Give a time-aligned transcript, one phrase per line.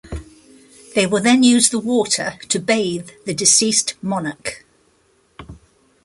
[0.95, 4.65] They will then use the water to bathe the deceased monarch.